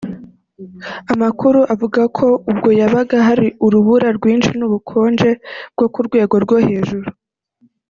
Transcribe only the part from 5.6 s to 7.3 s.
bwo ku rwego rwo hejuru